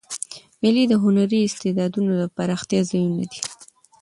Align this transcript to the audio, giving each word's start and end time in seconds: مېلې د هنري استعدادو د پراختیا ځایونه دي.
مېلې 0.61 0.83
د 0.87 0.93
هنري 1.03 1.39
استعدادو 1.43 1.99
د 2.19 2.23
پراختیا 2.35 2.81
ځایونه 2.91 3.23
دي. 3.31 3.41